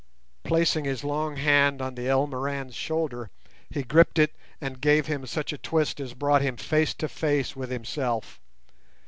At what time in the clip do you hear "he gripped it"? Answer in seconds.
3.69-4.33